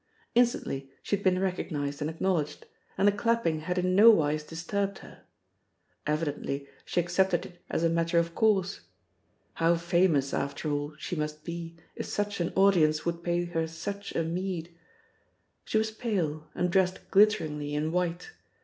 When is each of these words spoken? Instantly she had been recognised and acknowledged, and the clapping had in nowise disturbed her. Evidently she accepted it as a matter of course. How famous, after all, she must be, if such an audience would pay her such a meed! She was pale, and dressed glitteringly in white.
Instantly 0.33 0.89
she 1.03 1.15
had 1.15 1.21
been 1.23 1.37
recognised 1.37 2.01
and 2.01 2.09
acknowledged, 2.09 2.65
and 2.97 3.07
the 3.07 3.11
clapping 3.11 3.59
had 3.59 3.77
in 3.77 3.95
nowise 3.95 4.43
disturbed 4.43 4.97
her. 4.97 5.21
Evidently 6.07 6.67
she 6.83 6.99
accepted 6.99 7.45
it 7.45 7.61
as 7.69 7.83
a 7.83 7.87
matter 7.89 8.17
of 8.17 8.33
course. 8.33 8.81
How 9.53 9.75
famous, 9.75 10.33
after 10.33 10.71
all, 10.71 10.95
she 10.97 11.15
must 11.15 11.43
be, 11.43 11.77
if 11.95 12.07
such 12.07 12.39
an 12.39 12.51
audience 12.55 13.05
would 13.05 13.21
pay 13.23 13.45
her 13.45 13.67
such 13.67 14.15
a 14.15 14.23
meed! 14.23 14.75
She 15.65 15.77
was 15.77 15.91
pale, 15.91 16.47
and 16.55 16.71
dressed 16.71 17.11
glitteringly 17.11 17.75
in 17.75 17.91
white. 17.91 18.31